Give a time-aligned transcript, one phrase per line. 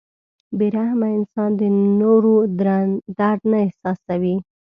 [0.57, 1.61] •بې رحمه انسان د
[2.01, 2.35] نورو
[3.19, 4.35] درد نه احساسوي.